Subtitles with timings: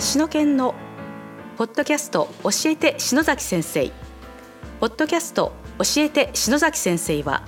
[0.00, 0.76] 篠研の
[1.56, 3.90] ポッドキャスト教えて篠崎先生。
[4.78, 7.42] ポッドキャスト教えて篠崎先生は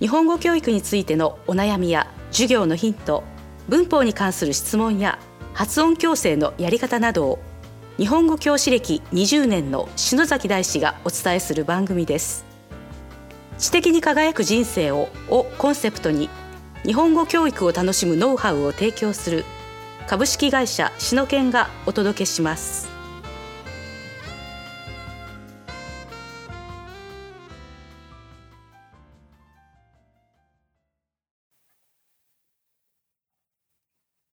[0.00, 3.22] 日本語教育についてのお悩みや授業のヒント
[3.68, 5.18] 文法に関する質問や
[5.52, 7.38] 発音矯正のやり方などを
[7.98, 12.46] 日本語教師歴20年の篠崎大師がお伝えする番組です。
[13.58, 16.30] 知的に輝く人生ををコンセプトに
[16.86, 19.44] 日本語教育を楽しむノウハウを提供する
[20.06, 22.86] 株式会社シノケンがお届けします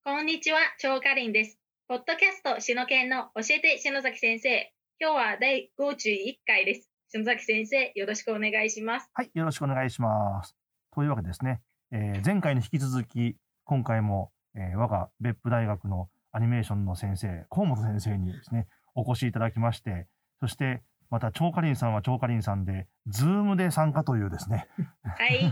[0.03, 1.57] こんにちは、超かりんです。
[1.87, 4.71] ポッドキャスト、しのけんの教えて篠崎先生。
[4.99, 6.89] 今日は第51回です。
[7.09, 9.09] 篠崎先生、よろしくお願いします。
[9.13, 10.55] はい、よろしくお願いします。
[10.93, 20.07] というわけでですね、えー前回に引き続き、今回も、えー我が別府大学のアニメーションの先生、河本先生にですね、お越しいただきまして、
[20.39, 24.67] そして、また、超かりんさんは超かりんさんで、ズームで参加というですね、
[25.03, 25.51] はい。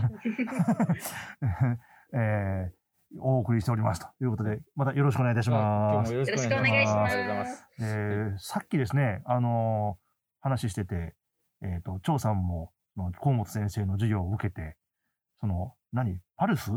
[2.14, 2.80] えー
[3.18, 6.12] お送りしておりますということで、またよろしくお願いいたします。
[6.12, 7.00] 今日もよろしくお願いしま。
[7.00, 7.18] ますす。
[7.18, 7.66] ありがとうございます。
[7.80, 10.10] えーさっきですね、あのー
[10.42, 11.14] 話してて、
[11.62, 12.72] えっ、と、張さんも、
[13.20, 14.76] 河本先生の授業を受けて、
[15.40, 16.72] その、何パルス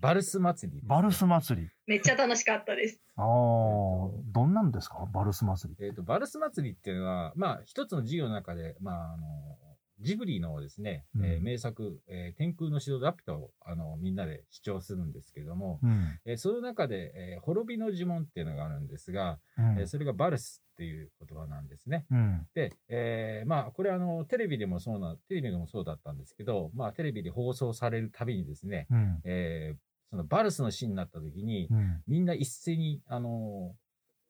[0.00, 1.68] バルス祭りバルス祭り。
[1.86, 3.00] めっちゃ楽しかったです。
[3.16, 5.06] ああ、どんなんですか？
[5.12, 5.86] バルス祭り。
[5.86, 9.58] えっ、と、バルス祭りっていうのは、まあ、一つの授業の中で、まあ、あの、
[10.00, 16.18] ジブリのですね、えーうん名作、えー天空の城ラピュタを、あの、みんなで視聴するんですけども、うん。
[16.26, 22.04] えーその中で、えー滅びの呪文っていうのがあるんですが、うんえーそれがバルスっていう言葉なんですね。
[22.10, 22.46] うん。
[22.54, 29.20] で、えーまあ、これあの、テレビでもそうな、テレビでもそうだったんですけど、まあ、テレビで放送されるたびにですね、うん。
[29.24, 32.02] えーそのバルスのシーンになった時に、うん。
[32.06, 33.76] みんな一斉に、あのー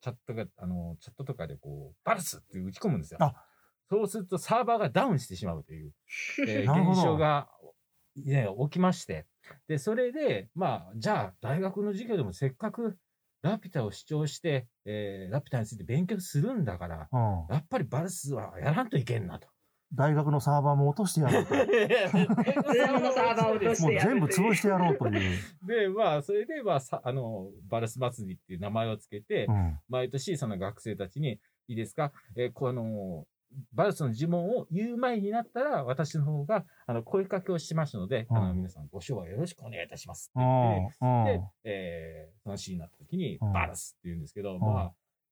[0.03, 3.19] チャットが、あのーチャットとかでこう、バルスって打ち込むんですよ。
[3.89, 5.93] あそうするとサーバーがダウンしてしまうという、
[6.49, 7.49] えー現象が、
[8.17, 9.27] ね、起きまして。
[9.69, 12.99] で、それで、まあ、じゃあ、大学の授業でもせっかく
[13.43, 17.55] ラピュタを主張して、えーラピュタについて勉強するんだから、うん。
[17.55, 19.49] やっぱりバルスはやらんといけんなと。
[19.95, 21.55] 大学のサーバーも落としてやろうと。
[23.83, 25.39] もう全部潰してやろうという。
[25.63, 29.79] で、まあ、それで、まあ、さあの、バルス祭りっていう名前をつけて、うん。
[29.89, 33.27] 毎年その学生たちに、いいですか、えーこの、
[33.73, 41.09] バルスの呪文を言う前になったら、私の方が、あの、声かけをしますので、うんあの、皆さんご唱和よろしくお願いいたしますってう言って、ん。
[41.09, 44.73] うんで、えーそのシーンになった時にうん、バルスって言うんですけど、んまあ、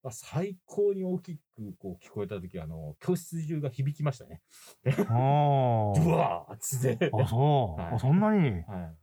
[0.02, 1.40] まあ最高に大きく
[1.78, 4.42] こう聞こえた時は、あの、教室中が響きましたね。
[4.86, 7.10] あうーわ ーっつって。
[7.12, 7.80] あ、そう。
[7.80, 8.62] はいあそんなに？
[8.62, 8.96] はい。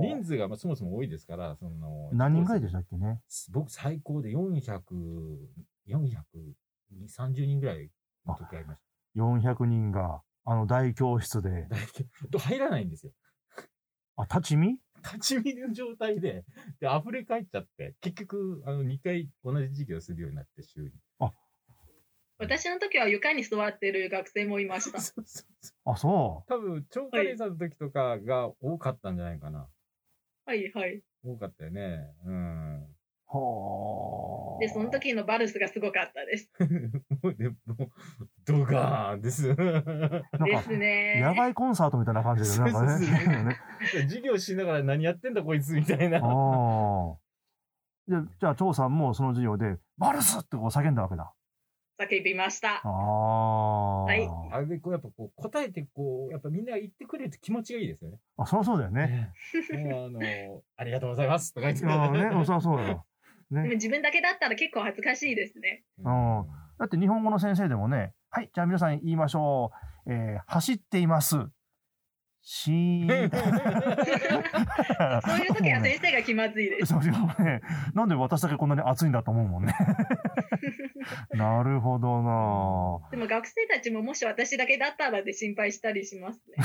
[0.00, 3.20] 人数がまあそもそも多いですから、その、何人ぐらいでしたっけね？
[3.50, 4.80] 僕最高で400、
[5.88, 7.90] 430人ぐらい
[8.26, 8.80] の時ありまし
[9.14, 11.68] 400人が、あの大教室で、
[12.38, 13.12] 入らないんですよ。
[14.16, 14.78] あ、立ち見？
[15.04, 16.44] 立ち見の状態で、
[16.80, 20.90] で、溢れ返っちゃって、結局、あの、2回同じ授業するようになって、週に。
[22.38, 25.00] 私の時は床に座ってる学生もいました。
[25.00, 29.68] そうそうそうあ、そ多分、超過連さんの時とかが多かったんじゃないかな。
[30.44, 31.02] はいはい。
[31.24, 32.00] 多かったよね。
[32.26, 32.96] うん。
[34.60, 36.52] で、その時のバルスがすごかったです。
[37.22, 37.56] もう、でも、
[38.44, 39.56] ドガーンです。
[39.56, 39.64] で
[40.52, 41.20] かす、ね。
[41.22, 43.44] 野外コンサートみたいな感じで、なんかそうそうそうね。
[43.44, 43.56] ね
[44.04, 46.20] 授業しながら何やってんだこいつみたいな。
[48.08, 51.32] じゃあ、じゃあ、張さんもその授業で、バルスってこう叫んだわけだ。
[51.98, 52.88] 叫びましたあ。
[52.88, 54.04] あ。
[54.04, 58.18] はいあれでこうやっぱこう答えてこう、やっぱみんなが言ってくれると気持ちがいいですよね。
[58.36, 59.32] あ、そりゃそうだよね。
[59.72, 59.76] あ
[60.10, 61.86] の、ありがとうございますとか言って。
[61.86, 63.06] ああね、うんそりゃそうだよ。
[63.52, 63.74] でもね。
[63.74, 65.84] 自分だけだったら結構恥ずかしいですね。
[65.98, 66.46] うん
[66.78, 69.70] だって日本語の先生でもね、はい、じゃあ皆さん言いましょ
[70.06, 70.12] う。
[70.12, 71.36] えー走っています。
[72.44, 73.30] しーん。
[75.22, 76.86] そういう時は先生が気まずいです。
[76.86, 77.60] そうね、
[77.94, 79.74] なんで私だけこんなに熱いんだと思うもんね。
[81.34, 86.56] なるほどなでも学生たちももし私だけだったらで心配したりしますね。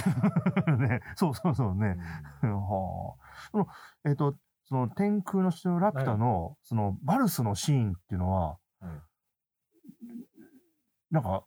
[0.65, 1.95] ぁ ね、そうそうそうね。
[2.41, 3.49] はあ。
[3.51, 3.67] その、
[4.05, 4.35] えっ、と、
[4.67, 8.89] その天空の城ラピュタの、そのバルスのシーンっていうのは、はい
[11.09, 11.45] なんか、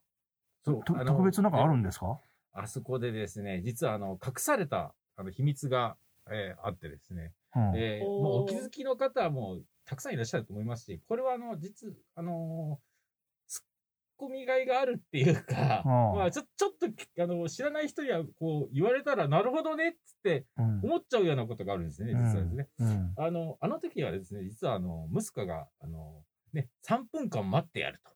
[0.64, 2.18] そう特別なんかあるんですか？
[2.54, 5.96] あそこでですね、実はあの、隠されたあの秘密が、
[6.30, 7.72] えーあってですね、うん。
[7.76, 12.89] えーもうお気づきの方はもうたくさんいらっしゃると思いますし、これはあの、実、あのー
[14.20, 22.68] コミがいがあるっていうか、うんまあちょ、ちょっと、あの、知らない人にはこう言われたら、なるほどねっつってうん思っちゃうようなことがあるんですね、実はですね。
[22.80, 23.14] うん。
[23.16, 26.22] あの、あの時はですね、実はあの、ムスカが、あの、
[26.52, 28.12] ね、3分間待ってやると。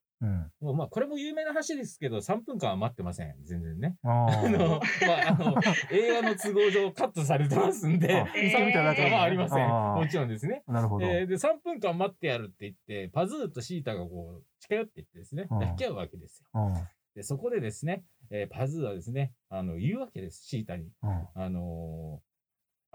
[0.60, 0.76] うん。
[0.76, 3.34] まあ、これも有名な話ですけど、3分間は待ってません。
[3.44, 3.96] 全然ね。
[4.02, 4.80] ああの、まあ、
[5.28, 5.54] あの、
[5.90, 9.68] 映画の都合上カットされてますんで、あえー3分間はありません。
[9.68, 10.62] もちろんですね。
[10.66, 11.06] あ、なるほど。
[11.06, 16.48] えーで、3分間待ってやるって言って、パズーとシータがこう、近寄っていってですね、うん抱き合うわけですよ。
[16.54, 16.74] うん。
[17.14, 20.90] で、そこでですね、えーパズーはですね、あの、言うわけです、シータに。
[21.02, 21.28] うん。
[21.34, 22.34] あのー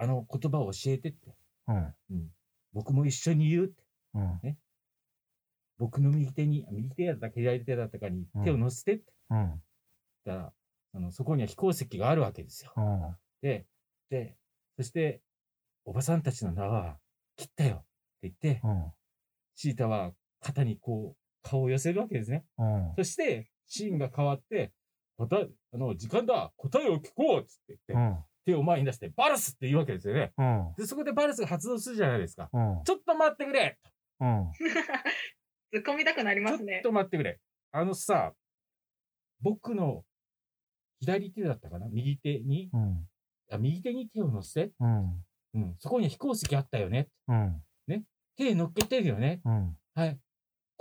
[0.01, 1.36] あの言葉を教えてって。
[1.68, 1.94] うん。
[2.71, 3.83] 僕も一緒に言うって。
[4.13, 4.57] うん。
[5.77, 9.38] 僕の右手に、右手だったか左手だったかに手を乗せてってうん。
[9.38, 9.60] 言っ
[10.25, 10.54] たら、
[10.94, 12.74] あの、そこには飛行石があるわけですよ。
[12.77, 13.16] うん。
[13.42, 13.66] で、
[14.10, 14.36] で、
[14.77, 15.21] そして、
[15.86, 16.98] おばさんたちの名は
[17.36, 17.86] 切ったよって
[18.24, 18.92] 言って、うん。
[19.56, 22.45] シータは肩にこう、顔を寄せるわけですね。
[22.57, 22.94] うん。
[22.97, 24.71] そして、シーンが変わって、
[25.18, 28.18] 答え、あの、時間だ答えを聞こうっつって言って、うん。
[28.45, 30.33] 手を前に出して、バルスって言うわけですよね。
[30.38, 30.74] うん。
[30.77, 32.50] で、そこでバルスが発動するじゃないですか。
[32.51, 32.83] うん。
[32.83, 33.77] ちょっと待ってくれ
[34.21, 34.50] うん。
[35.71, 36.91] 突っ込みたくなりますねちょっ。
[36.91, 37.39] と待ってくれ。
[37.71, 38.33] あのさ、
[39.42, 40.03] 僕の
[41.00, 41.88] 左手だったかな？
[41.88, 43.07] 右手に、うん。
[43.51, 44.68] あ右手に手を乗せ？
[44.68, 45.25] て、うん。
[45.53, 47.07] うん、そこに飛行石あったよね。
[47.27, 47.63] うん。
[48.35, 49.42] 手乗っけてるよね。
[49.44, 49.77] うん。
[49.94, 50.18] はい。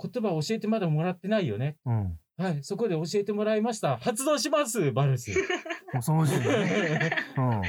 [0.01, 1.77] 言葉を教えてまだもらってないよね。
[1.85, 2.17] うん。
[2.37, 2.63] はい。
[2.63, 3.97] そこで教えてもらいました。
[3.97, 5.31] 発動します、バルス。
[5.93, 7.11] もうその時点でね。
[7.37, 7.61] うん。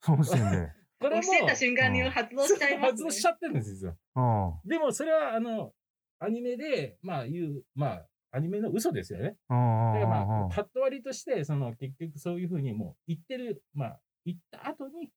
[0.00, 0.72] その時点で。
[1.00, 2.90] これも教えた瞬間に発動しちゃいます、ね。
[2.90, 3.96] 発動しちゃってるんですよ。
[4.14, 4.20] う
[4.66, 4.68] ん。
[4.68, 5.72] でもそれは、あの、
[6.20, 9.36] アニメで、まあ言う、まあ、アニメの嘘ですよね。
[9.50, 9.56] うん。
[9.94, 15.10] だからまあ、うんカット割りとして、その、結局そういうふうにもう言ってる、まあ、言った後に、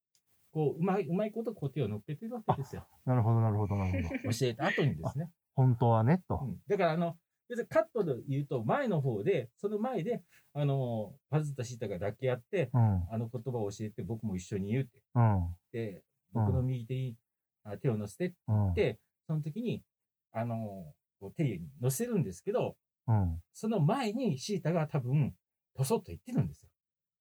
[0.52, 2.88] こう、うまい、うまいことこう手を乗っけてるわけですよ。
[3.06, 4.20] なるほど、なるほど、なるほど。
[4.34, 5.30] 教えた後にですね。
[5.60, 6.46] 本当はね、とう。
[6.46, 7.18] んだから、あの、
[7.50, 10.24] 別にカットで言うと、前の方で、その前で、
[10.54, 12.82] あの、パズとシータが抱き合って、うん。
[13.12, 15.02] あの言葉を教えて、僕も一緒に言うって。
[15.16, 15.56] うん。
[15.74, 16.02] で、
[16.32, 17.18] 僕の右手に、
[17.66, 18.72] あ手を乗せてうん。
[18.72, 19.84] って、その時に、
[20.32, 20.94] あの、
[21.36, 22.78] 手に乗せるんですけど、
[23.08, 23.42] うん。
[23.52, 25.34] その前にシータが多分、
[25.74, 26.70] ポソッと言ってるんですよ。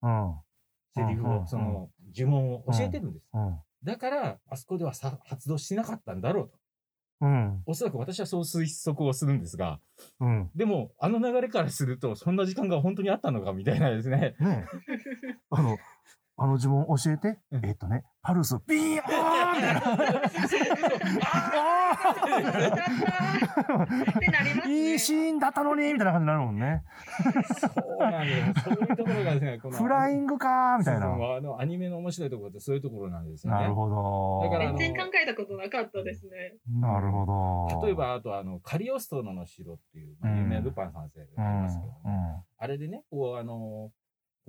[0.02, 0.34] うん。
[0.94, 3.28] セリフを、うんうんその、呪文を教えてるんです。
[3.34, 3.58] うん。
[3.82, 6.58] だから、あそこではさ発動しなかったんだろうと。
[7.20, 7.62] うん。
[7.66, 9.80] おそらく私はそう推測をするんですが、
[10.20, 10.50] うん。
[10.54, 14.36] でも、あの流れからすると、そんな時間が本当にあったのかみたいなですね。
[14.38, 14.66] ねえ。
[15.50, 15.78] あの、
[16.36, 17.58] あの呪文教えてう。
[17.58, 19.02] んえっとね、パルス、ビーン
[24.66, 24.90] い。
[24.92, 26.82] いいシーンだったのにみたいな感じになるもんね。
[27.60, 27.68] そ
[27.98, 28.64] うなんです。
[28.64, 31.06] そういうところがですね、このフライングかーみたいな。
[31.06, 33.60] あの、アニメの面白いところってそういうところなんですよね。
[33.60, 34.48] なるほど。
[34.50, 36.54] だからあの全然考えたことなかったですね。
[36.80, 37.86] なるほど。
[37.86, 42.42] 例え、ば、あと、あの、カリオストロの城っていう、まあ、有名なルパン三世がありますけど、うん。
[42.58, 43.90] あれでね、こう、あの、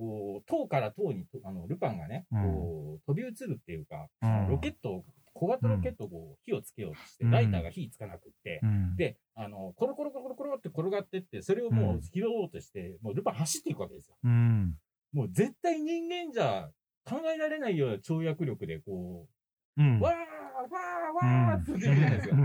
[0.00, 5.04] こう、塔から塔に、とあの、ルパンがね、うんこう、飛び移るっていうか、うんロケットを、
[5.34, 8.96] 小型ロケットをこう火をつけようとして、うんライターが火つかなくって、うん。
[8.96, 14.16] で、あの、コロコロコロコロコロって転がってって、それをもううん拾おうとして、もうルパン走っていくわけですよ。
[14.24, 14.74] うん。
[15.12, 16.70] もう絶対人間じゃ
[17.04, 19.39] 考えられないような跳躍力で、こう
[19.82, 19.98] ん。
[19.98, 22.36] う、わーわーわーって言ってるじゃないですか。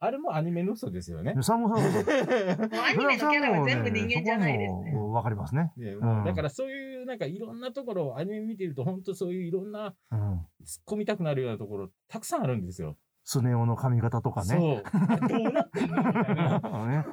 [0.00, 1.34] あれもアニメの嘘ですよね。
[1.40, 4.92] それもそ うアニメのキャラは全部人間じゃないですね。
[4.94, 5.72] わかりますね。
[5.76, 10.32] ねうんだからそういうなんかいろんなところをアニメ見てると本当そういういろんなうん。
[10.32, 12.96] 突っ込みたくなるようなところたくさんあるんですよ。
[13.24, 14.48] スネ夫の髪型とかね。
[14.48, 15.28] そう。
[15.28, 16.60] どうなってんのみたいな。
[16.88, 17.04] ね。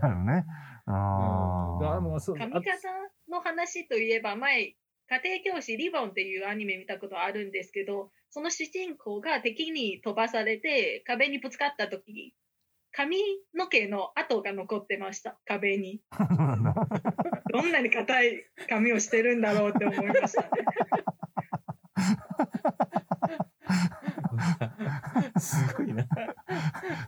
[0.00, 0.44] あるね。
[0.86, 2.70] あ髪型
[3.30, 4.76] の話といえば前、
[5.12, 12.34] 家庭教師リボンっていうアニメ見たことあるんですけど、その主人公が敵に飛ばされて壁にぶつかった時、
[12.92, 13.18] 髪
[13.54, 16.00] の毛の跡が残ってました、壁に。
[17.52, 20.48] どんなに硬い髪をしてるんだろうって思いましたね。
[25.38, 26.04] すごいな。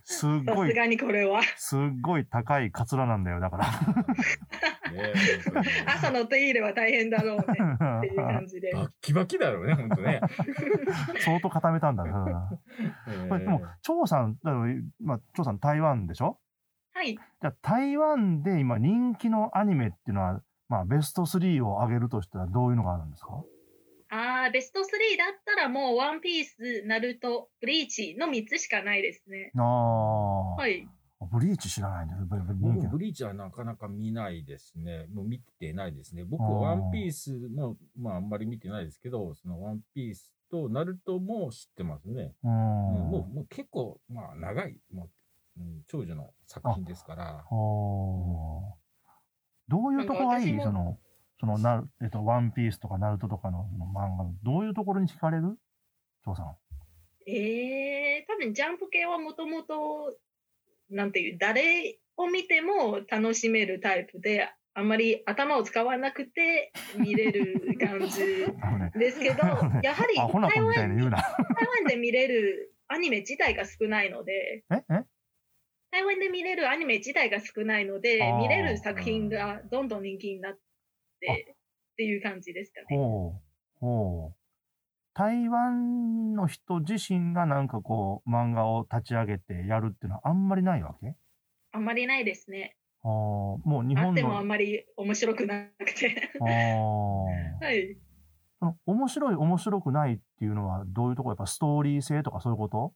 [0.04, 1.40] すっごい、さすがにこれは。
[1.56, 3.64] すっごい高いカツラなんだよ、だから。
[4.92, 5.12] ね
[5.86, 7.42] 朝の手入れは大変だろうね
[7.98, 8.72] っていう感じで。
[8.72, 10.20] バッキバキだろうね、本当ね。
[11.20, 12.50] 相当固めたんだな。
[13.28, 16.38] これでも、張さん、だからまあ、張さん台湾でしょ？
[16.94, 17.14] はい。
[17.14, 23.30] じゃあ台湾で今人気のアニメっていうのは、まあベスト3を上げるとしたらどういうのがあるんですか？
[24.14, 29.50] あー、ベスト3だったらもうワンピース、ナルト、ブリーチの3つしかないですね。
[29.56, 30.86] ああ、はい。
[31.32, 32.20] ブリーチ知らないんだよ。
[32.20, 35.06] やっぱり人気な僕ブリーチはなかなか見ないですね。
[35.12, 36.22] もう見てないですね。
[36.24, 42.34] 僕ワンピースも、まああんまり見てないですけど、そのワンピースとナルトも知ってますね。
[42.44, 43.10] ううんん。
[43.10, 45.08] もうもう結構、まあ長い、も
[45.56, 47.44] う、うん、長寿の作品ですから。
[47.50, 48.84] おー
[49.66, 50.60] どういうとこがいい？
[50.60, 50.98] その、
[51.44, 55.58] そのな、えっと、ワンピースとかナルトとかの漫画の、どういうところに惹かれる？
[56.24, 56.56] 張さん。
[57.26, 60.14] えー、多分分ジャンプ系はもともと、
[60.90, 68.46] なんていう、誰を見ても楽しめるタイプで、あんまり頭を使わなくて見れる感じ
[68.98, 69.42] ですけど、
[69.82, 71.18] やはりアホな子みたいに言うな。
[71.18, 71.26] 台
[71.82, 74.76] 湾で見れるアニメ自体が少ないので、え？
[74.90, 75.02] え？
[75.92, 80.58] 台湾で見れるアニメ自体が少ないので見れる作品がどんどん人気になっ
[81.26, 81.56] て
[81.92, 82.86] っていう感じですかね。
[82.90, 83.40] ほう。
[83.80, 84.34] ほう。
[85.14, 91.14] 台湾の人自身がなんかこう、漫画を立ち上げてやるっていうのはあんまりないわけ？
[91.72, 92.76] あんまりないですね。
[93.02, 94.48] あーもう日本あってもあんの。
[94.48, 96.30] まり面白くなくて。
[96.40, 96.46] あー
[97.64, 97.96] はい。
[98.58, 101.28] その面白い面白くないっていうのはどういうとこ？
[101.30, 102.92] ろやっぱストーリー性とかそういうこと？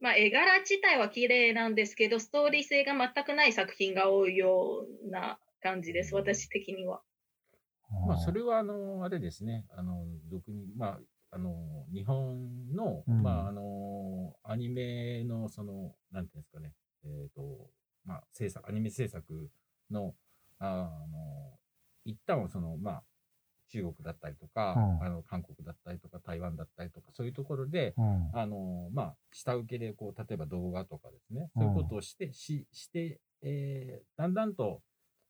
[0.00, 7.00] まあ、絵柄自体は綺麗なんですけど、ストーリー性が全くない作品が多いような感じです、私的には。
[8.06, 9.64] まあ、それは、あの、あれですね。
[9.76, 11.00] あの、俗に、まあ、
[11.30, 16.72] あの、日本の、うんまあ、あの、アニメの、その、なんていうんですかね。
[17.04, 17.70] えっ、と、
[18.04, 19.50] まあ、制作、アニメ制作
[19.90, 20.14] の、
[20.58, 21.58] あの、
[22.04, 23.02] 一旦はその、まあ、
[23.68, 28.30] 中国だったりとか、うんあの、韓国だったりとか、台湾だったりとか、そういうところで、うん。
[28.32, 34.82] あの、まあ、下請けで、こう、例えば動画とかですね、うんそういうことをして、し、して、えーだんだんと、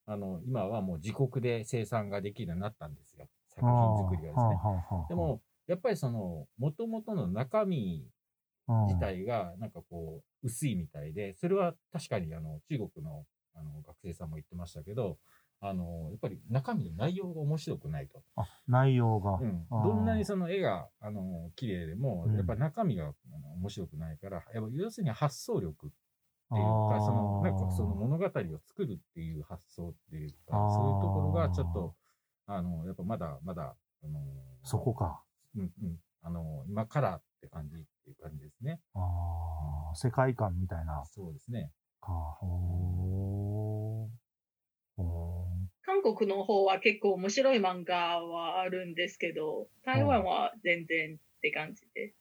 [0.06, 3.28] あの、今はもう自国で生産ができるようになったんですよ。
[3.54, 4.42] 作品作りがですね。
[4.42, 8.06] はあはあはあでも、やっぱりその、元々の中身
[8.68, 15.18] うん自体が、なんかこう、薄いみたいで、それは確かに、あの、中国の、あの、学生さんも言ってましたけど、
[15.60, 18.22] あの、やっぱり中身の内容が面白くないと。
[18.36, 19.38] あ、内容が。
[19.38, 23.12] うん、どんなにその絵が、あの、綺麗でも、うんやっぱ中身が、
[23.60, 25.92] 面白くないから、やっぱ要するに発想力
[26.46, 28.30] っていうか、その、なんかその物語を
[28.66, 31.94] 作るっていう発想っていうか、そういうところがちょっと、
[32.46, 33.74] あの、やっぱまだまだ、
[34.04, 34.20] あの、
[34.62, 35.22] そこか。
[35.56, 38.80] うんうん、あの、今からって感じっていう感じですね。
[38.94, 39.00] あ
[39.92, 41.02] あ、世界観みたいな。
[41.06, 41.72] そうですね。
[42.00, 42.12] か。
[42.40, 45.02] ほー。
[45.02, 45.46] ほ
[45.82, 52.14] 韓国の方は結構面白い漫画はあるんですけど、台湾は全然って感じで。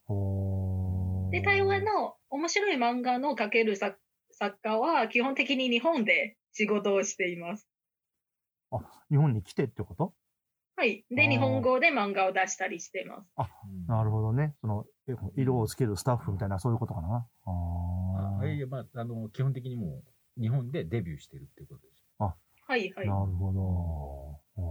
[1.32, 3.98] で、台湾の面白い漫画の描ける作
[4.37, 7.67] 作家は基本的に日本で仕事をしています。
[9.09, 10.13] 日本に来てってこと？
[10.75, 11.05] はい。
[11.09, 13.31] で、日本語で漫画を出したりしています。
[13.37, 14.55] うんなるほどね。
[14.59, 17.27] その、え色をつけるスタッフみたいな、そういうことかな？
[17.45, 20.03] ああいや、まあ、あの、基本的にも
[20.37, 22.03] う、日本でデビューしてるっていうことです。
[22.19, 22.35] は
[22.75, 23.07] い、はい。
[23.07, 24.63] なるほど。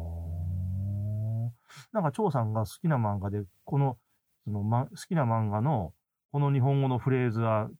[1.92, 3.96] なんか、張さんが好きな漫画で、この、
[4.44, 5.94] その、ま、好きな漫画の、
[6.32, 7.70] この日本語のフレーズは、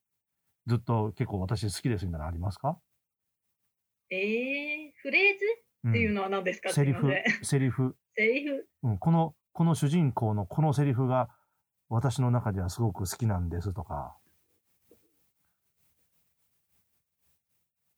[0.66, 2.78] ずっと結構私好きですみたいなのありますか？
[4.10, 5.40] えー、フレーズ？
[5.84, 5.90] うん。
[5.90, 7.06] っていうのは何ですか、セリフ。
[7.42, 7.96] セリフ。
[8.16, 8.68] セリフ？
[8.82, 11.28] うん、この、この主人公のこのセリフが、
[11.90, 14.16] 私の中ではすごく好きなんですとか。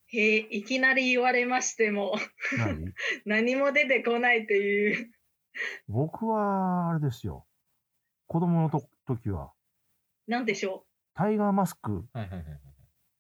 [0.08, 2.16] へえ、いきなり言われましても、
[2.58, 2.92] 何？
[3.24, 5.12] 何も出てこないっていう。
[5.88, 7.46] 僕は、あれですよ。
[8.26, 9.52] 子供のと時は、
[10.26, 10.84] なんでしょ
[11.16, 12.04] タイガーマスク。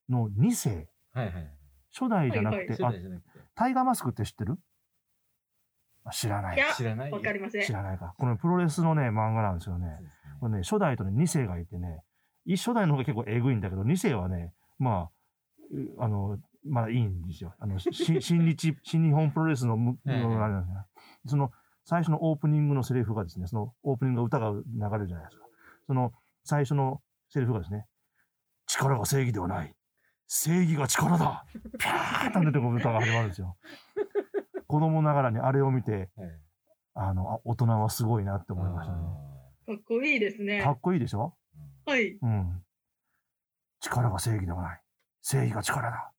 [0.08, 1.52] の2世、はいはいはい。
[1.92, 3.28] 初代じゃなくて、はい初代じゃなくて。
[3.54, 4.58] タイガーマスクって知ってる？
[6.04, 7.10] あ知らない知らない。
[7.10, 7.72] うわかりません知。
[7.72, 8.14] らないか。
[8.18, 9.86] これプロレスのね、漫画なんですよね。
[9.86, 9.98] ね
[10.40, 12.02] これね、初代とね、2世がいてね、
[12.44, 15.10] 一初代の方が結構えぐいんだけど、2世はね、まあ、
[15.72, 17.54] うあの、まあいいんですよ。
[17.58, 20.80] あの、し 新日、新日本プロレスのむ、ええのあれなんですね
[21.26, 21.50] その、
[21.84, 24.62] 最初のオープニングのセリフがですね、そのオープニングの歌が流
[24.92, 25.46] れるじゃないですか。
[25.86, 26.12] その、
[26.44, 27.86] 最初のセリフがですね、
[28.66, 29.74] 力が正義ではない。
[30.28, 31.44] 正義が力だ
[31.78, 33.56] ピャーッと出てくる歌が始まるんですよ。
[34.66, 36.40] 子供ながらにあれを見て、はい
[36.98, 39.02] あの、あ大人はすごいなって思いましたね。
[39.66, 40.70] かっこいいですねか。
[40.72, 41.36] っこいいでしょ？
[41.84, 42.18] はい。
[42.20, 42.64] うん。
[43.80, 44.80] 力が正義ではない。
[45.20, 46.12] 正義が力だ。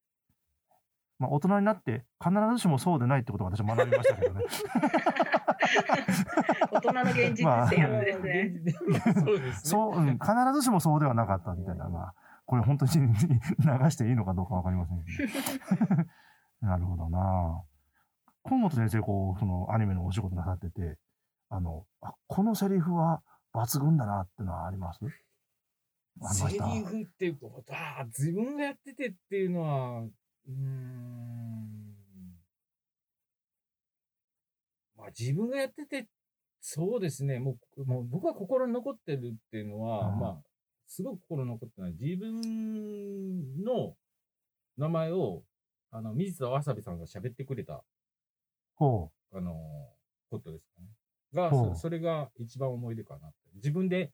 [1.19, 4.43] まあ、大人になって必ずしもそうでないってことを私は学びましたけどね。
[6.71, 8.53] 大人の現実まあってやつですね。
[9.13, 9.69] そうですね。
[9.69, 11.89] そう、うん、必ずしもそうではなかったみたいな。
[11.89, 15.27] まあ、これ本当に 流していいのかどうかわかりませんけ
[15.85, 16.05] ど。
[16.67, 17.63] なるほどな。
[18.43, 20.97] 河本先生、こう、そのアニメのお仕事なさってて、
[21.49, 23.21] あの、あこのセリフは
[23.53, 24.99] 抜群だなってのはあります？
[26.33, 31.86] セリフっていうこと、ああ、自分がやっててっていうのは、うーん。
[35.07, 36.07] まあ自分がやってて、
[36.59, 40.37] そうですね、もう、もう僕は心に残ってるっていうのは、うんまあ、
[40.87, 43.95] すごく心に残ってるのは、自分の
[44.77, 45.43] 名前を、
[45.91, 47.83] あの、水田わさびさんが喋ってくれた、
[48.75, 49.55] ほあの、
[50.29, 50.87] ことですかね。
[51.33, 53.35] が、そそれが一番思い出かなって。
[53.55, 54.11] 自分で、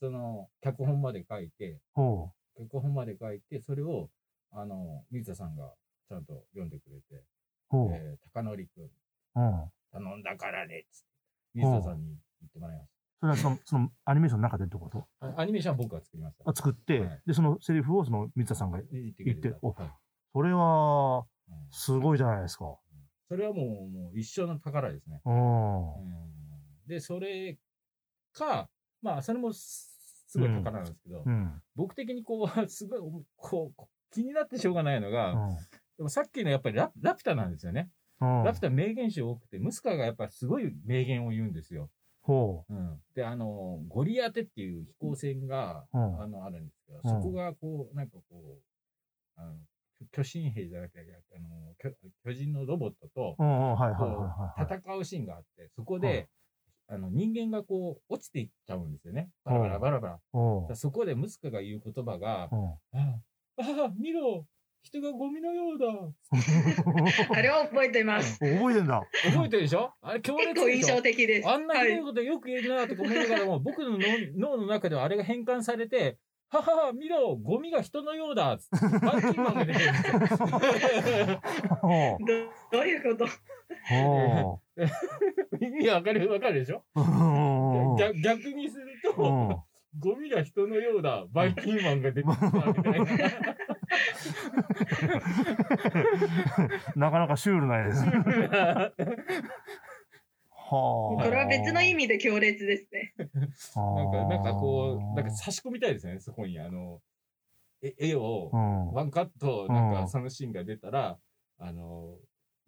[0.00, 4.08] その、脚本まで書いて、ほ脚本まで書いて、それを、
[4.50, 5.72] あの、水田さんが
[6.08, 7.24] ちゃんと読んでくれて、う。
[7.68, 7.92] ほう。
[7.92, 8.90] えー、高則くん、
[9.36, 9.72] うん。
[9.92, 11.06] 頼んだからね、つって、
[11.54, 12.06] 水田さんに
[12.40, 12.88] 言ってもらいまし
[13.20, 15.06] それはその、 そのアニメーションの中でってこと？
[15.20, 16.50] アニメーションは僕が作りました。
[16.50, 19.90] あ作って、はいで、そのセリフをその水田さんが、言ってっておはい
[20.32, 21.24] それは、うん
[21.70, 22.78] すごいじゃないですか。
[23.28, 25.20] それはもう、もう一生の宝ですね。
[25.24, 25.94] うん。
[25.96, 26.32] うん
[26.86, 27.58] で、それ
[28.32, 28.70] か、
[29.02, 29.92] まあ、それもす
[30.28, 31.62] すごい宝なんですけど、うん。
[31.74, 35.48] 僕的にこう、 すごい、こう、気になってしょうがないのが、
[35.98, 37.90] でもさっきのやっぱりララピュタなんですよね。
[38.22, 38.44] うん。
[38.44, 41.90] ラピュタ名言集多くて、ムスカがやっぱすごい名言を言うんですよ。
[42.22, 43.00] ほうん。
[43.16, 49.54] で、あの、ゴリアテっていう飛行船が、うんあの、あるんですけど、うんそこがこう、なんかこう、あの、
[50.12, 51.00] 巨神兵じゃなくて、
[51.36, 51.90] あの、巨
[52.24, 56.28] 巨人のロボットと戦うシーンがあって、そこで、
[56.88, 59.30] あの、人間がこう、落ちていっちゃうんですよね。
[59.44, 60.20] バラバラバラバ
[60.68, 60.74] ラ。
[60.76, 62.76] そこでムスカが言う言葉が、うんあ
[63.56, 64.46] あ、ああ、見ろ
[64.82, 65.86] 人がゴミのようだ。
[67.30, 68.38] あれは覚えてます。
[68.38, 69.02] 覚えてんだ。
[69.32, 69.92] 覚えてるでしょ？
[70.02, 71.48] あれ強烈結構印でしょ象的です。
[71.48, 73.98] あんなひはいどいことよく言えるなとか思いながらも、僕の脳
[74.36, 76.18] 脳の中ではあれが変換されて、
[76.50, 78.58] ははは、見ろゴミが人のようだ。
[78.58, 80.38] つってバイキンマンが出てるんですよ。
[81.80, 82.24] ほう
[82.70, 83.26] どどういうこと？
[83.88, 84.60] ほ
[85.60, 86.82] 意味わかるわかるでしょ？
[86.94, 87.96] ううん。
[87.96, 89.14] 逆逆にするうん。
[89.14, 89.64] と、
[89.98, 93.06] ゴミが人のようだ、バイキンマンが出てきたみたいな。
[96.96, 98.04] なかなかシュールな絵です。
[100.50, 101.24] はこあ。
[101.30, 103.12] れは別の意味で強烈ですね。
[103.16, 103.28] なん
[104.10, 106.58] か、なんかこう、なんか差し込みたいですね、そこに。
[106.58, 107.02] あの、
[107.82, 108.92] え絵をう、ん。
[108.94, 111.18] ワンカット、なんうんかそのシーンが出たら、
[111.58, 112.16] あの、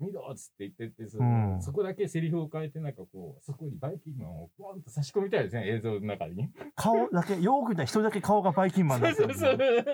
[0.00, 6.50] 見ろっつって言ってって、そ,、うんそこだけセリフを変えて、なんかこう、そこにバイキンマンをポンと差し込みたいですね、映像の中に。
[6.74, 9.84] 顔だけ、よーく見たら一人だけ顔がバイキンマンになってるそうそうそう。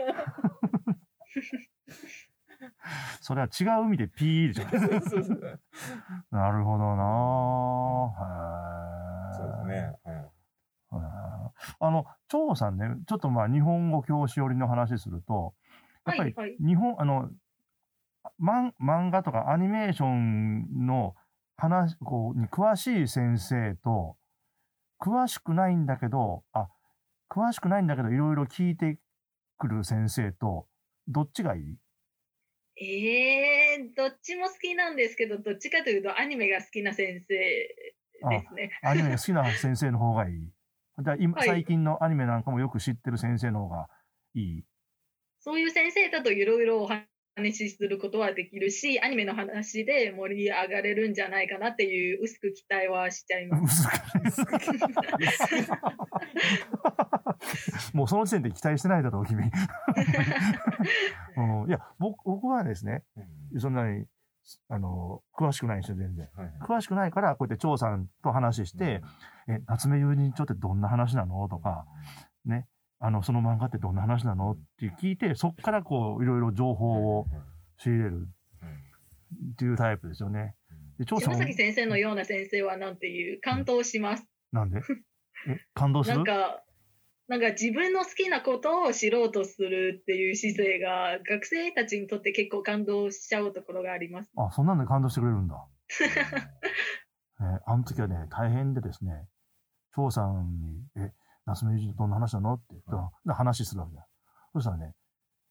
[3.21, 4.65] それは違う意味でピーじゃ
[6.31, 9.37] なるほどなぁ。
[9.37, 9.95] そうですね。
[10.05, 10.31] はい。
[11.79, 15.55] あの、張さんね、ちょっとまあ日本語教師寄りの話すると、
[16.07, 17.31] やっぱりはいはい日本、あの、
[18.41, 21.15] 漫漫画とかアニメーションの
[21.57, 24.17] 話、こう、に詳しい先生と、
[25.01, 26.69] 詳しくないんだけど、あ、
[27.31, 28.99] 詳しくないんだけど、いろいろ聞いて
[29.59, 30.67] くる先生と、
[31.09, 31.79] どっちがいい？
[32.83, 37.77] えー、どっちも好きなんですけど、どっちかというとアニメが好きな先生で
[38.49, 38.71] すね。
[38.83, 40.53] アニメが好きな先生の方がいい。
[41.03, 43.89] じゃあ今、はい最近のアニメなんかもよく知ってる先生の方が
[44.35, 44.65] いい？
[45.41, 47.03] そういう先生だといろいろお話
[47.53, 53.89] しすることはできるし、アニメの話で盛り上がれるんじゃないかなっていう薄く期待はしちゃいます。
[57.95, 59.43] もうその時点で期待してないだろう、君。
[61.37, 63.03] うん、いや僕、僕はですね、
[63.53, 63.61] うん。
[63.61, 64.05] そんなに、
[64.69, 66.29] あの、詳しくないんですよ、全然。
[66.35, 66.55] はいはい。
[66.61, 69.03] 詳しくないから、こうやって張さんと話して、、
[69.49, 71.49] え、夏目友人帳ってどんな話なの？
[71.49, 71.87] とか、
[73.03, 74.53] あの、その漫画ってどんな話なの？
[74.53, 77.27] って聞いて、そっからこう、いろいろ情報を
[77.79, 78.29] 仕入れる
[79.53, 80.55] っていうタイプですよね。
[80.99, 84.25] で、張さん篠、崎先生のような先生はなんていう感動します？
[84.53, 84.81] なんで？
[85.49, 86.17] え、感動する？
[86.17, 86.63] なんか、
[87.29, 94.31] なんか自分の好きなことを知ろうとするっていう姿勢が学生たちにとって結構感動しちゃうところがあります。
[94.37, 95.55] あ、そんなんで感動してくれるんだ。
[97.41, 99.13] えーあの時はね、大変でですね、
[99.93, 101.13] 張さんに、え、
[101.55, 102.55] 夏目友人どんな話なの？
[102.55, 102.83] って言っ
[103.27, 104.07] た話するわけだ。
[104.53, 104.95] そしたらね、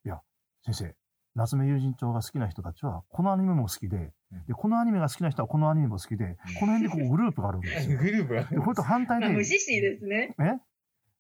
[0.06, 0.22] いや、
[0.66, 0.96] 先生、
[1.36, 4.12] 夏目友人帳が好きな人たちは、このアニメも好きで、
[4.48, 7.98] で、このアニメが好きな人はこのアニメも好きで、この辺でこうグループがあるんですよ。
[8.00, 8.44] グループが。
[8.46, 10.36] で、これと反対まあ、で、無視視ですね。
[10.40, 10.60] え？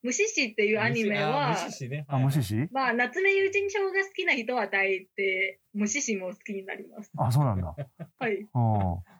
[0.01, 2.05] 無視視っていうアニメは無、視しね。
[2.07, 2.69] あ、無視し？
[2.71, 7.11] まあ、夏目友人帳が好きな人は大抵、無視視も好きになります。
[7.17, 7.75] あ、そうなんだ。
[8.17, 8.37] はい。
[8.37, 8.47] うん。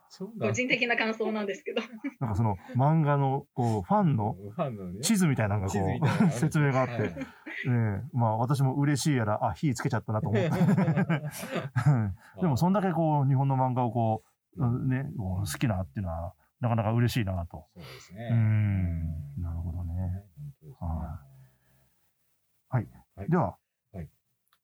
[0.09, 1.81] そうだ個人的な感想なんですけど。
[2.19, 4.35] なんかその漫画の、こう、ファンの。
[5.01, 7.15] 地図みたいなのがこう、る 説明があって、はい
[7.67, 10.49] ええまあ私も嬉しいやら、あ、火つけちゃったなと思って。
[12.41, 14.23] でもそんだけこう、日本の漫画をこ
[14.57, 17.67] う、うんね、こう好きなっていうのは、なかなか嬉しいなと。
[17.75, 18.29] そうですね。
[18.31, 19.93] うんなるほどね。
[19.93, 20.23] ね
[20.79, 21.21] は
[22.69, 22.87] はい。
[23.15, 23.57] はいでは、
[23.93, 24.09] はい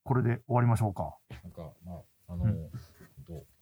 [0.02, 1.16] これで終わりましょうか。
[1.42, 2.70] なんか、まあ、あの、うん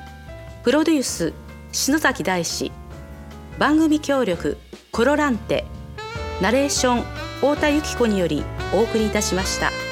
[0.65, 1.33] プロデュース
[1.71, 2.73] 篠崎大師
[3.61, 4.57] 番組協力
[4.91, 5.67] コロランテ
[6.43, 7.03] ナレーション
[7.37, 8.43] 太田由紀子により
[8.75, 9.86] お送りいたしました。